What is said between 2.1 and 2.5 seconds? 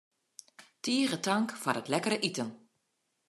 iten.